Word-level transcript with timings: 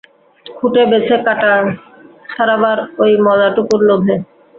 খুঁটে-বেছে 0.45 1.15
কাঁটা 1.25 1.51
ছাড়াবার 2.29 2.77
ওই 3.01 3.11
মজাটুকুর 3.25 3.81
লোভে। 3.89 4.15